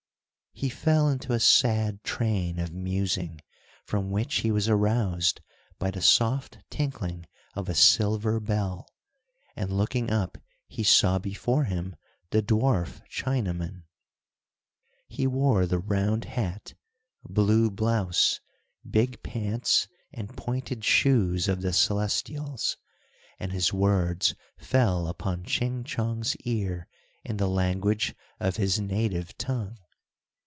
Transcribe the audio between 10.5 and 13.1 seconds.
he saw before him the dwarf